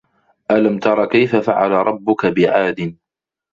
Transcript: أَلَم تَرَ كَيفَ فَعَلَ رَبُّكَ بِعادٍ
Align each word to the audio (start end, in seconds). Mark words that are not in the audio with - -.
أَلَم 0.51 0.79
تَرَ 0.79 1.05
كَيفَ 1.05 1.35
فَعَلَ 1.35 1.71
رَبُّكَ 1.71 2.25
بِعادٍ 2.25 2.97